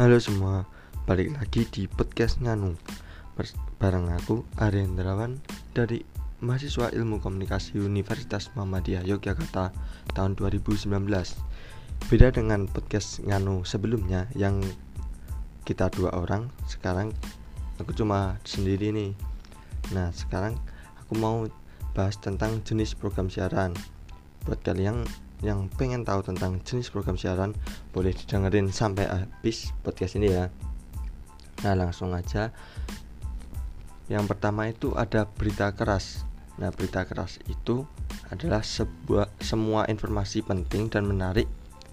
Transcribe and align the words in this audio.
Halo 0.00 0.16
semua, 0.16 0.64
balik 1.04 1.36
lagi 1.36 1.68
di 1.68 1.84
podcast 1.84 2.40
Nganu. 2.40 2.72
Bareng 3.76 4.08
aku, 4.08 4.48
Aryendrawan 4.56 5.36
Dari 5.76 6.00
mahasiswa 6.40 6.88
ilmu 6.88 7.20
komunikasi 7.20 7.76
Universitas 7.76 8.48
Muhammadiyah 8.56 9.04
Yogyakarta 9.04 9.76
tahun 10.16 10.40
2019 10.40 10.88
Beda 12.08 12.32
dengan 12.32 12.64
podcast 12.64 13.20
Nganu 13.28 13.68
sebelumnya 13.68 14.24
yang 14.32 14.64
kita 15.68 15.92
dua 15.92 16.16
orang 16.16 16.48
Sekarang 16.64 17.12
aku 17.76 17.92
cuma 17.92 18.40
sendiri 18.48 18.96
nih. 18.96 19.12
Nah 19.92 20.16
sekarang 20.16 20.56
aku 20.96 21.12
mau 21.20 21.44
bahas 21.92 22.16
tentang 22.16 22.64
jenis 22.64 22.96
program 22.96 23.28
siaran. 23.28 23.76
Buat 24.48 24.64
kalian 24.64 25.04
yang 25.40 25.72
pengen 25.72 26.04
tahu 26.04 26.20
tentang 26.20 26.60
jenis 26.60 26.92
program 26.92 27.16
siaran 27.16 27.56
boleh 27.96 28.12
didengerin 28.12 28.68
sampai 28.68 29.08
habis 29.08 29.72
podcast 29.80 30.20
ini 30.20 30.28
ya. 30.36 30.52
Nah 31.64 31.74
langsung 31.76 32.12
aja. 32.12 32.52
Yang 34.10 34.24
pertama 34.36 34.68
itu 34.68 34.92
ada 34.96 35.24
berita 35.24 35.72
keras. 35.72 36.28
Nah 36.60 36.68
berita 36.68 37.08
keras 37.08 37.40
itu 37.48 37.88
adalah 38.28 38.60
sebuah 38.60 39.32
semua 39.40 39.88
informasi 39.88 40.44
penting 40.44 40.92
dan 40.92 41.08
menarik 41.08 41.48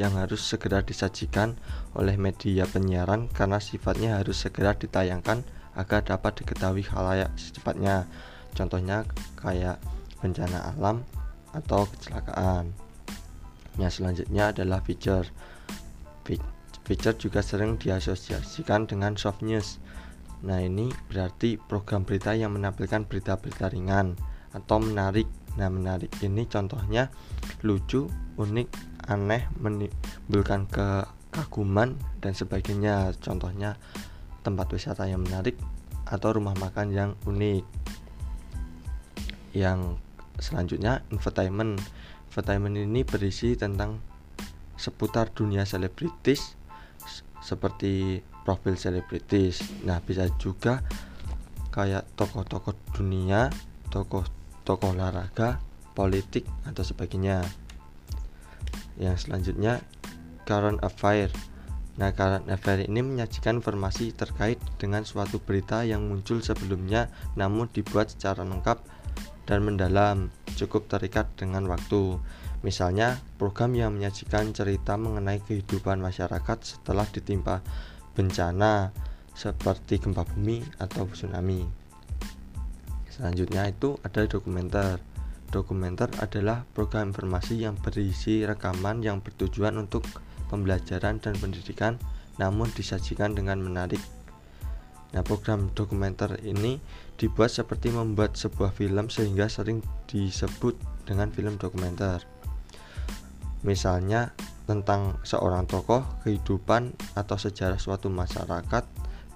yang 0.00 0.14
harus 0.16 0.40
segera 0.40 0.80
disajikan 0.80 1.58
oleh 1.92 2.16
media 2.16 2.64
penyiaran 2.64 3.28
karena 3.28 3.60
sifatnya 3.60 4.22
harus 4.22 4.40
segera 4.40 4.72
ditayangkan 4.72 5.44
agar 5.74 6.00
dapat 6.04 6.42
diketahui 6.42 6.86
halayak 6.86 7.32
secepatnya. 7.34 8.06
Contohnya 8.54 9.02
kayak 9.40 9.82
bencana 10.20 10.76
alam 10.76 11.02
atau 11.52 11.84
kecelakaan 11.90 12.72
yang 13.80 13.92
selanjutnya 13.92 14.52
adalah 14.52 14.84
feature. 14.84 15.28
Feature 16.82 17.14
juga 17.14 17.40
sering 17.46 17.78
diasosiasikan 17.78 18.90
dengan 18.90 19.14
soft 19.14 19.40
news. 19.40 19.78
Nah, 20.42 20.58
ini 20.58 20.90
berarti 21.06 21.54
program 21.54 22.02
berita 22.02 22.34
yang 22.34 22.58
menampilkan 22.58 23.06
berita-berita 23.06 23.70
ringan 23.70 24.18
atau 24.50 24.82
menarik. 24.82 25.30
Nah, 25.54 25.70
menarik 25.70 26.10
ini 26.26 26.42
contohnya 26.50 27.06
lucu, 27.62 28.10
unik, 28.34 28.68
aneh, 29.06 29.46
menimbulkan 29.62 30.66
kekaguman 30.66 31.94
dan 32.18 32.34
sebagainya. 32.34 33.14
Contohnya 33.22 33.78
tempat 34.42 34.74
wisata 34.74 35.06
yang 35.06 35.22
menarik 35.22 35.54
atau 36.10 36.34
rumah 36.34 36.58
makan 36.58 36.90
yang 36.90 37.10
unik. 37.22 37.62
Yang 39.54 40.02
selanjutnya 40.42 41.06
infotainment 41.14 41.78
Infotainment 42.32 42.80
ini 42.80 43.04
berisi 43.04 43.52
tentang 43.60 44.00
seputar 44.80 45.28
dunia 45.36 45.68
selebritis 45.68 46.56
seperti 47.44 48.24
profil 48.40 48.80
selebritis. 48.80 49.60
Nah, 49.84 50.00
bisa 50.00 50.32
juga 50.40 50.80
kayak 51.76 52.08
tokoh-tokoh 52.16 52.72
dunia, 52.96 53.52
tokoh-tokoh 53.92 54.96
olahraga, 54.96 55.60
politik 55.92 56.48
atau 56.64 56.80
sebagainya. 56.80 57.44
Yang 58.96 59.28
selanjutnya 59.28 59.84
current 60.48 60.80
affair. 60.80 61.28
Nah, 62.00 62.16
current 62.16 62.48
affair 62.48 62.88
ini 62.88 63.04
menyajikan 63.04 63.60
informasi 63.60 64.16
terkait 64.16 64.56
dengan 64.80 65.04
suatu 65.04 65.36
berita 65.36 65.84
yang 65.84 66.08
muncul 66.08 66.40
sebelumnya 66.40 67.12
namun 67.36 67.68
dibuat 67.68 68.08
secara 68.16 68.40
lengkap 68.40 68.80
dan 69.44 69.68
mendalam, 69.68 70.32
cukup 70.62 70.86
terikat 70.86 71.26
dengan 71.34 71.66
waktu. 71.66 72.22
Misalnya, 72.62 73.18
program 73.36 73.74
yang 73.74 73.98
menyajikan 73.98 74.54
cerita 74.54 74.94
mengenai 74.94 75.42
kehidupan 75.42 75.98
masyarakat 75.98 76.58
setelah 76.62 77.02
ditimpa 77.10 77.58
bencana 78.14 78.94
seperti 79.34 79.98
gempa 79.98 80.22
bumi 80.22 80.62
atau 80.78 81.08
tsunami. 81.10 81.66
Selanjutnya 83.10 83.66
itu 83.66 83.98
ada 84.06 84.22
dokumenter. 84.24 85.02
Dokumenter 85.52 86.08
adalah 86.22 86.64
program 86.72 87.12
informasi 87.12 87.60
yang 87.60 87.76
berisi 87.76 88.40
rekaman 88.46 89.04
yang 89.04 89.20
bertujuan 89.20 89.76
untuk 89.76 90.06
pembelajaran 90.48 91.20
dan 91.20 91.36
pendidikan 91.36 92.00
namun 92.40 92.72
disajikan 92.72 93.36
dengan 93.36 93.60
menarik 93.60 94.00
Nah, 95.12 95.20
program 95.20 95.68
dokumenter 95.76 96.40
ini 96.40 96.80
dibuat 97.20 97.52
seperti 97.52 97.92
membuat 97.92 98.32
sebuah 98.34 98.72
film 98.72 99.12
sehingga 99.12 99.44
sering 99.52 99.84
disebut 100.08 100.74
dengan 101.04 101.28
film 101.28 101.60
dokumenter. 101.60 102.24
Misalnya 103.62 104.32
tentang 104.64 105.20
seorang 105.22 105.68
tokoh, 105.68 106.02
kehidupan 106.24 106.96
atau 107.12 107.36
sejarah 107.36 107.76
suatu 107.76 108.08
masyarakat, 108.08 108.84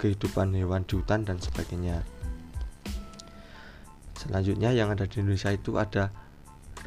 kehidupan 0.00 0.56
hewan 0.56 0.88
di 0.88 0.96
hutan 0.96 1.28
dan 1.28 1.36
sebagainya. 1.36 2.00
Selanjutnya 4.16 4.72
yang 4.72 4.90
ada 4.90 5.04
di 5.04 5.20
Indonesia 5.20 5.52
itu 5.52 5.76
ada 5.76 6.08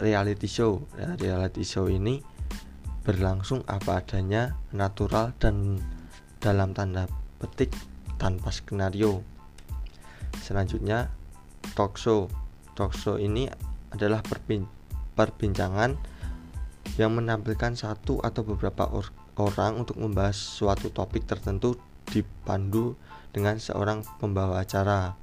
reality 0.02 0.50
show. 0.50 0.82
Ya, 0.98 1.14
reality 1.16 1.62
show 1.62 1.86
ini 1.88 2.26
berlangsung 3.06 3.64
apa 3.70 4.02
adanya, 4.02 4.58
natural 4.74 5.32
dan 5.38 5.80
dalam 6.42 6.74
tanda 6.74 7.06
petik 7.40 7.72
tanpa 8.20 8.52
skenario. 8.52 9.24
Selanjutnya, 10.44 11.08
talk 11.74 11.96
show. 11.96 12.28
Talk 12.76 12.92
show 12.94 13.16
ini 13.16 13.48
adalah 13.96 14.22
perbincangan 15.16 15.96
yang 17.00 17.16
menampilkan 17.16 17.80
satu 17.80 18.20
atau 18.20 18.44
beberapa 18.44 18.86
or 18.92 19.08
orang 19.40 19.80
untuk 19.80 19.96
membahas 19.96 20.36
suatu 20.36 20.92
topik 20.92 21.24
tertentu 21.24 21.80
dipandu 22.12 23.00
dengan 23.32 23.56
seorang 23.56 24.04
pembawa 24.20 24.60
acara. 24.60 25.16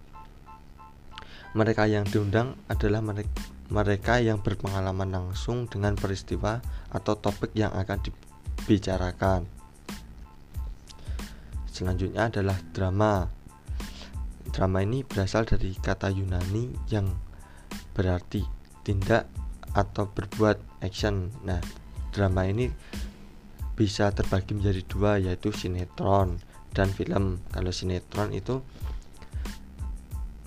Mereka 1.57 1.89
yang 1.89 2.05
diundang 2.09 2.57
adalah 2.69 3.01
mereka 3.73 4.21
yang 4.21 4.41
berpengalaman 4.41 5.09
langsung 5.09 5.69
dengan 5.69 5.97
peristiwa 5.97 6.61
atau 6.93 7.17
topik 7.17 7.53
yang 7.57 7.73
akan 7.73 7.99
dibicarakan. 8.05 9.56
Selanjutnya 11.77 12.33
adalah 12.33 12.57
drama. 12.73 13.29
Drama 14.49 14.81
ini 14.81 15.05
berasal 15.05 15.45
dari 15.45 15.77
kata 15.77 16.09
Yunani 16.09 16.73
yang 16.89 17.13
berarti 17.93 18.41
tindak 18.81 19.29
atau 19.77 20.09
berbuat 20.09 20.81
action. 20.81 21.29
Nah, 21.45 21.61
drama 22.17 22.49
ini 22.49 22.73
bisa 23.77 24.09
terbagi 24.09 24.57
menjadi 24.57 24.81
dua 24.89 25.21
yaitu 25.21 25.53
sinetron 25.53 26.41
dan 26.73 26.89
film. 26.97 27.45
Kalau 27.53 27.69
sinetron 27.69 28.33
itu 28.33 28.65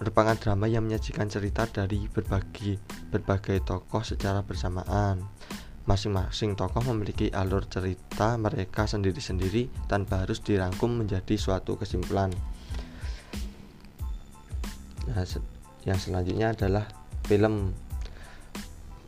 merupakan 0.02 0.34
drama 0.34 0.66
yang 0.66 0.90
menyajikan 0.90 1.30
cerita 1.30 1.70
dari 1.70 2.10
berbagai 2.10 2.82
berbagai 3.14 3.62
tokoh 3.62 4.02
secara 4.02 4.42
bersamaan 4.42 5.30
masing-masing 5.90 6.54
tokoh 6.54 6.86
memiliki 6.94 7.34
alur 7.34 7.66
cerita 7.66 8.38
mereka 8.38 8.86
sendiri-sendiri 8.86 9.90
tanpa 9.90 10.22
harus 10.22 10.38
dirangkum 10.46 11.02
menjadi 11.02 11.34
suatu 11.34 11.82
kesimpulan. 11.82 12.30
Nah, 15.10 15.26
yang 15.90 15.98
selanjutnya 15.98 16.54
adalah 16.54 16.86
film. 17.26 17.74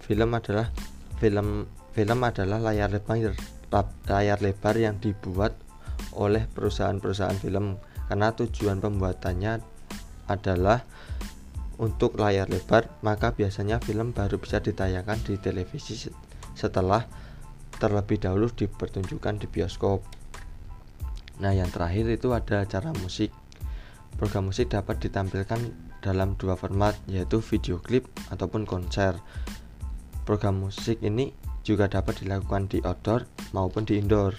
Film 0.02 0.30
adalah 0.34 0.74
film 1.22 1.70
film 1.94 2.20
adalah 2.26 2.58
layar 2.58 2.90
lebar 2.90 3.38
layar 4.10 4.40
lebar 4.42 4.76
yang 4.76 4.98
dibuat 4.98 5.54
oleh 6.18 6.50
perusahaan-perusahaan 6.50 7.38
film 7.38 7.78
karena 8.10 8.34
tujuan 8.36 8.84
pembuatannya 8.84 9.64
adalah 10.28 10.84
untuk 11.80 12.20
layar 12.20 12.46
lebar, 12.52 12.92
maka 13.02 13.34
biasanya 13.34 13.82
film 13.82 14.14
baru 14.14 14.38
bisa 14.38 14.62
ditayangkan 14.62 15.18
di 15.26 15.40
televisi 15.42 15.98
setelah 16.54 17.08
terlebih 17.82 18.22
dahulu 18.22 18.48
dipertunjukkan 18.54 19.42
di 19.42 19.48
bioskop. 19.50 20.06
Nah, 21.42 21.58
yang 21.58 21.74
terakhir 21.74 22.06
itu 22.14 22.30
ada 22.38 22.62
acara 22.62 22.94
musik. 23.02 23.34
Program 24.22 24.54
musik 24.54 24.70
dapat 24.70 25.02
ditampilkan 25.02 25.58
dalam 26.06 26.38
dua 26.38 26.54
format, 26.54 26.94
yaitu 27.10 27.42
video 27.42 27.82
klip 27.82 28.06
ataupun 28.30 28.70
konser. 28.70 29.18
Program 30.22 30.62
musik 30.62 31.02
ini 31.02 31.34
juga 31.66 31.90
dapat 31.90 32.22
dilakukan 32.22 32.70
di 32.70 32.78
outdoor 32.86 33.26
maupun 33.54 33.90
di 33.90 33.98
indoor. 33.98 34.38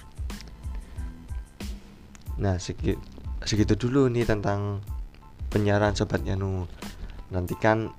Nah, 2.38 2.58
segitu, 2.62 2.98
segitu 3.42 3.74
dulu 3.74 4.06
nih 4.06 4.26
tentang 4.26 4.82
penyiaran 5.50 5.98
Sobat 5.98 6.22
Nganu. 6.22 6.70
Nantikan 7.34 7.90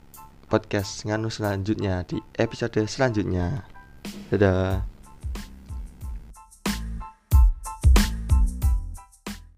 podcast 0.47 1.03
Nganu 1.03 1.27
selanjutnya 1.27 2.07
di 2.07 2.23
episode 2.39 2.79
selanjutnya. 2.87 3.72
Dadah. 4.31 4.92